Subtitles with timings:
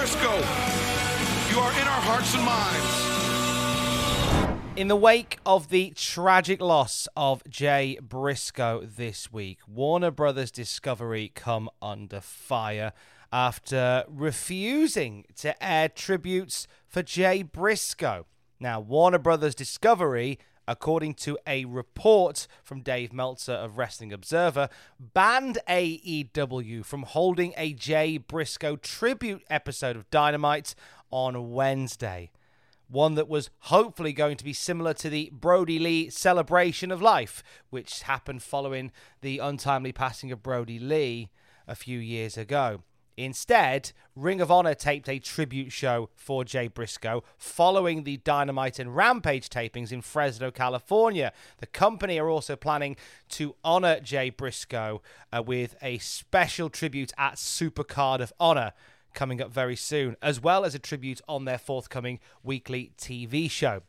[0.00, 0.38] Briscoe.
[1.50, 2.88] You are in our hearts and minds.
[4.74, 11.30] In the wake of the tragic loss of Jay Briscoe this week, Warner Brothers Discovery
[11.34, 12.94] come under fire
[13.30, 18.24] after refusing to air tributes for Jay Briscoe.
[18.58, 20.38] Now, Warner Brothers Discovery,
[20.70, 24.68] according to a report from Dave Meltzer of Wrestling Observer,
[25.00, 30.76] banned AEW from holding a Jay Briscoe tribute episode of Dynamite
[31.10, 32.30] on Wednesday.
[32.86, 37.42] One that was hopefully going to be similar to the Brodie Lee celebration of life,
[37.70, 41.30] which happened following the untimely passing of Brodie Lee
[41.66, 42.84] a few years ago.
[43.24, 48.96] Instead, Ring of Honor taped a tribute show for Jay Briscoe following the Dynamite and
[48.96, 51.32] Rampage tapings in Fresno, California.
[51.58, 52.96] The company are also planning
[53.30, 58.72] to honor Jay Briscoe uh, with a special tribute at Supercard of Honor
[59.12, 63.82] coming up very soon, as well as a tribute on their forthcoming weekly TV show.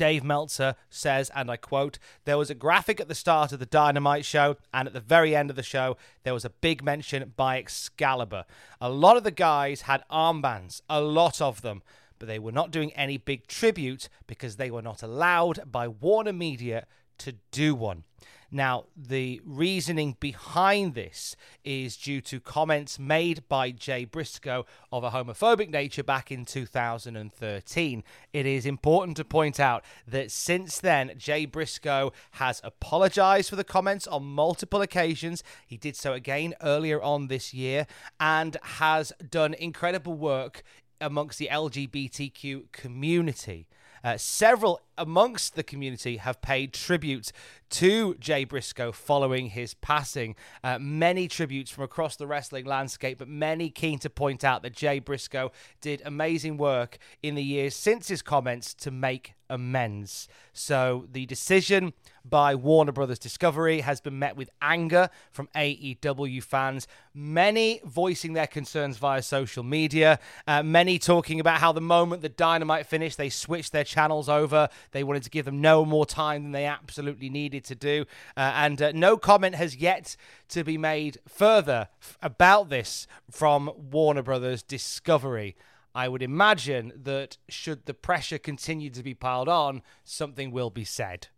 [0.00, 3.66] Dave Meltzer says, and I quote, There was a graphic at the start of the
[3.66, 7.34] Dynamite show, and at the very end of the show, there was a big mention
[7.36, 8.46] by Excalibur.
[8.80, 11.82] A lot of the guys had armbands, a lot of them,
[12.18, 16.32] but they were not doing any big tribute because they were not allowed by Warner
[16.32, 16.86] Media
[17.20, 18.04] to do one.
[18.52, 25.10] Now, the reasoning behind this is due to comments made by Jay Briscoe of a
[25.10, 28.02] homophobic nature back in 2013.
[28.32, 33.62] It is important to point out that since then, Jay Briscoe has apologized for the
[33.62, 35.44] comments on multiple occasions.
[35.64, 37.86] He did so again earlier on this year
[38.18, 40.64] and has done incredible work
[41.00, 43.68] amongst the LGBTQ community.
[44.02, 47.32] Uh, several amongst the community have paid tribute
[47.70, 50.36] to Jay Briscoe following his passing.
[50.62, 54.74] Uh, many tributes from across the wrestling landscape, but many keen to point out that
[54.74, 60.28] Jay Briscoe did amazing work in the years since his comments to make amends.
[60.52, 61.92] So the decision
[62.24, 68.46] by Warner Brothers Discovery has been met with anger from AEW fans, many voicing their
[68.46, 73.30] concerns via social media, uh, many talking about how the moment the Dynamite finished, they
[73.30, 74.68] switched their channels over.
[74.92, 78.06] They wanted to give them no more time than they absolutely needed to do.
[78.36, 80.16] Uh, and uh, no comment has yet
[80.48, 85.56] to be made further f- about this from Warner Brothers Discovery.
[85.94, 90.84] I would imagine that should the pressure continue to be piled on, something will be
[90.84, 91.28] said.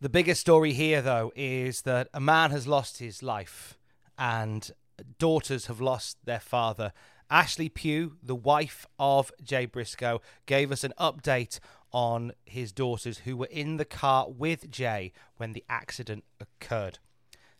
[0.00, 3.78] The bigger story here, though, is that a man has lost his life
[4.18, 4.70] and
[5.18, 6.92] daughters have lost their father.
[7.30, 11.58] Ashley Pugh, the wife of Jay Briscoe, gave us an update
[11.94, 16.98] on his daughters who were in the car with Jay when the accident occurred.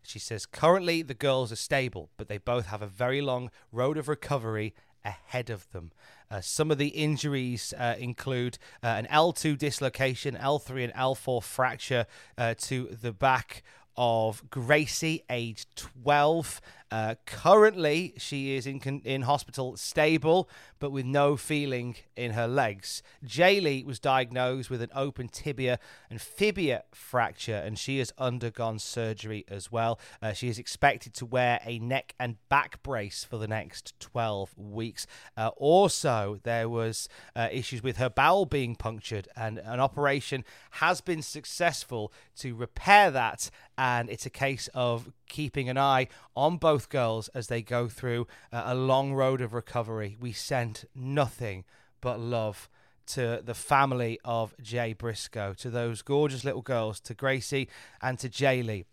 [0.02, 3.96] She says currently the girls are stable, but they both have a very long road
[3.96, 5.92] of recovery ahead of them.
[6.30, 12.06] Uh, some of the injuries uh, include uh, an L2 dislocation, L3 and L4 fracture
[12.36, 13.62] uh, to the back
[13.96, 16.60] of Gracie, age 12.
[16.94, 20.48] Uh, currently, she is in con- in hospital, stable,
[20.78, 23.02] but with no feeling in her legs.
[23.26, 29.44] Jaylee was diagnosed with an open tibia and fibia fracture, and she has undergone surgery
[29.48, 29.98] as well.
[30.22, 34.56] Uh, she is expected to wear a neck and back brace for the next 12
[34.56, 35.04] weeks.
[35.36, 41.00] Uh, also, there was uh, issues with her bowel being punctured, and an operation has
[41.00, 43.50] been successful to repair that.
[43.76, 46.06] And it's a case of keeping an eye
[46.36, 50.16] on both girls as they go through uh, a long road of recovery.
[50.20, 51.64] We sent nothing
[52.00, 52.68] but love
[53.06, 57.68] to the family of Jay Briscoe, to those gorgeous little girls, to Gracie
[58.00, 58.84] and to Jaylee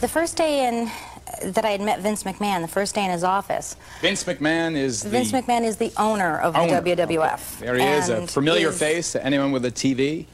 [0.00, 0.90] The first day in
[1.52, 3.76] that I had met Vince McMahon, the first day in his office.
[4.00, 6.80] Vince McMahon is the Vince McMahon is the owner of owner.
[6.80, 7.58] the WWF.
[7.60, 10.26] There he is, a familiar is- face to anyone with a TV.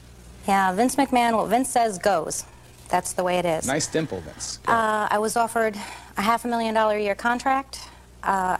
[0.47, 1.35] Yeah, Vince McMahon.
[1.35, 2.45] What Vince says goes.
[2.89, 3.65] That's the way it is.
[3.65, 4.59] Nice dimple, Vince.
[4.67, 5.75] Uh, I was offered
[6.17, 7.79] a half a million dollar a year contract.
[8.21, 8.57] Uh,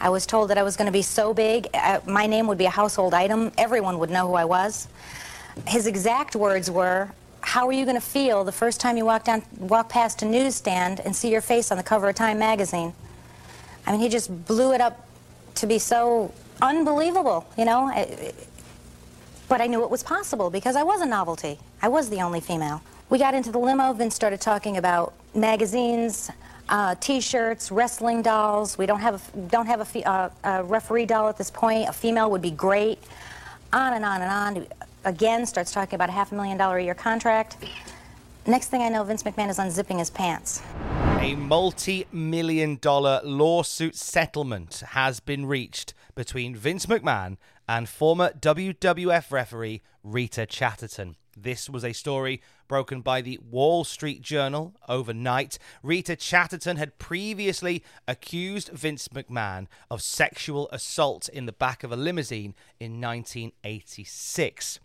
[0.00, 2.58] I was told that I was going to be so big, uh, my name would
[2.58, 3.52] be a household item.
[3.58, 4.88] Everyone would know who I was.
[5.66, 7.10] His exact words were,
[7.56, 10.26] "How are you going to feel the first time you walk down, walk past a
[10.26, 12.92] newsstand and see your face on the cover of Time magazine?"
[13.86, 15.06] I mean, he just blew it up
[15.54, 17.80] to be so unbelievable, you know.
[19.48, 21.58] But I knew it was possible because I was a novelty.
[21.80, 22.82] I was the only female.
[23.08, 23.94] We got into the limo.
[23.94, 26.30] Vince started talking about magazines,
[26.68, 28.76] uh, T-shirts, wrestling dolls.
[28.76, 31.88] We don't have a, don't have a, uh, a referee doll at this point.
[31.88, 32.98] A female would be great.
[33.72, 34.66] On and on and on.
[35.06, 37.56] Again, starts talking about a half a million dollar a year contract.
[38.44, 40.62] Next thing I know, Vince McMahon is unzipping his pants.
[41.20, 47.36] A multi million dollar lawsuit settlement has been reached between Vince McMahon
[47.68, 51.14] and former WWF referee Rita Chatterton.
[51.36, 55.58] This was a story broken by the Wall Street Journal overnight.
[55.84, 61.96] Rita Chatterton had previously accused Vince McMahon of sexual assault in the back of a
[61.96, 64.80] limousine in 1986.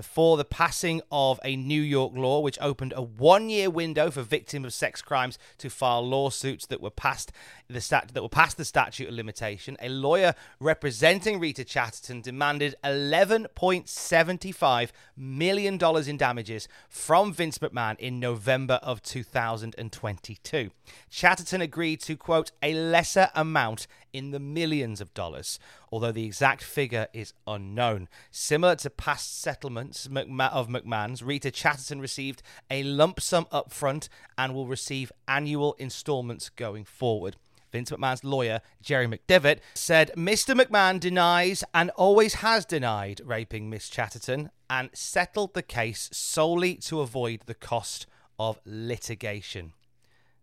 [0.00, 4.22] Before the passing of a New York law which opened a one year window for
[4.22, 7.30] victims of sex crimes to file lawsuits that were past
[7.68, 9.76] the stat- that were past the statute of limitation.
[9.78, 15.78] A lawyer representing Rita Chatterton demanded $11.75 million
[16.08, 20.70] in damages from Vince McMahon in November of 2022.
[21.10, 25.58] Chatterton agreed to, quote, a lesser amount in the millions of dollars,
[25.90, 28.08] although the exact figure is unknown.
[28.30, 34.66] Similar to past settlements of McMahon's, Rita Chatterton received a lump sum upfront and will
[34.66, 37.36] receive annual installments going forward.
[37.72, 40.60] Vince McMahon's lawyer, Jerry McDevitt, said Mr.
[40.60, 47.00] McMahon denies and always has denied raping Miss Chatterton and settled the case solely to
[47.00, 48.06] avoid the cost
[48.38, 49.72] of litigation.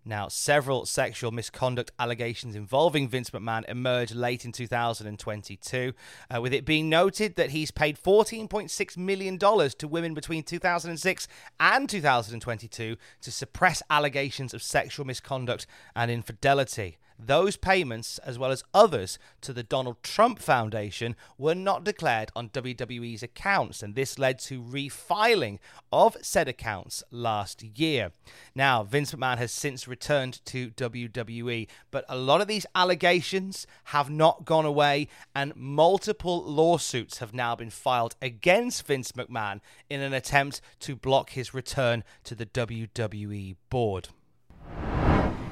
[0.07, 5.93] Now, several sexual misconduct allegations involving Vince McMahon emerged late in 2022,
[6.33, 11.27] uh, with it being noted that he's paid $14.6 million to women between 2006
[11.59, 16.97] and 2022 to suppress allegations of sexual misconduct and infidelity.
[17.19, 22.49] Those payments, as well as others to the Donald Trump Foundation, were not declared on
[22.49, 25.57] WWE's accounts, and this led to refiling
[25.91, 28.11] of said accounts last year.
[28.53, 34.09] Now, Vince McMahon has since returned to WWE, but a lot of these allegations have
[34.09, 39.59] not gone away, and multiple lawsuits have now been filed against Vince McMahon
[39.89, 44.09] in an attempt to block his return to the WWE board.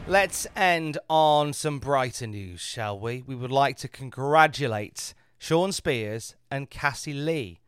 [0.07, 3.23] Let's end on some brighter news, shall we?
[3.25, 7.59] We would like to congratulate Shawn Spears and Cassie Lee.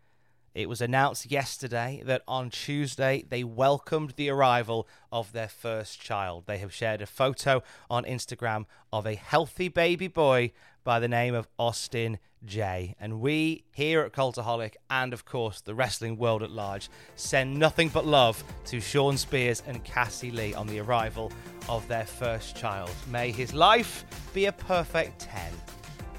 [0.58, 6.46] It was announced yesterday that on Tuesday they welcomed the arrival of their first child.
[6.48, 7.62] They have shared a photo
[7.92, 12.96] on Instagram of a healthy baby boy by the name of Austin J.
[13.00, 17.90] And we here at Cultaholic and, of course, the wrestling world at large send nothing
[17.90, 21.32] but love to Shawn Spears and Cassie Lee on the arrival
[21.70, 22.90] of their first child.
[23.12, 25.54] May his life be a perfect 10.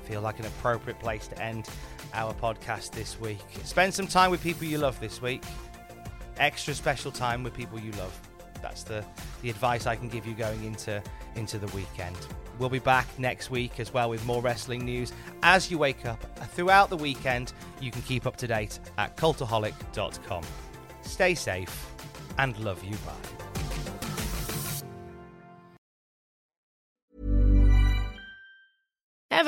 [0.04, 1.68] Feel like an appropriate place to end
[2.14, 3.38] our podcast this week.
[3.64, 5.42] Spend some time with people you love this week.
[6.38, 8.18] Extra special time with people you love.
[8.62, 9.04] That's the,
[9.42, 11.02] the advice I can give you going into,
[11.36, 12.16] into the weekend.
[12.58, 15.12] We'll be back next week as well with more wrestling news
[15.42, 16.20] as you wake up.
[16.54, 20.42] Throughout the weekend, you can keep up to date at cultaholic.com.
[21.02, 21.86] Stay safe
[22.38, 22.96] and love you.
[23.06, 23.37] Bye.